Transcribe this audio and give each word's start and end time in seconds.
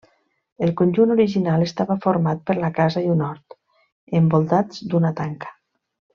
El 0.67 0.71
conjunt 0.77 1.11
original 1.15 1.65
estava 1.65 1.97
format 2.05 2.41
per 2.47 2.55
la 2.63 2.71
casa 2.79 3.05
i 3.09 3.13
un 3.17 3.21
hort, 3.27 3.57
envoltats 4.23 4.83
d'una 4.95 5.13
tanca. 5.23 5.55